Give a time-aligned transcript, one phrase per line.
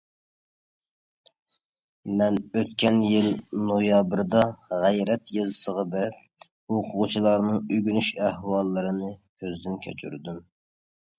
[2.21, 3.27] مەن ئۆتكەن يىل
[3.67, 4.41] نويابىردا
[4.85, 9.11] غەيرەت يېزىسىغا بېرىپ، ئوقۇغۇچىلارنىڭ ئۆگىنىش ئەھۋاللىرىنى
[9.45, 10.41] كۆزدىن كەچۈردۈم.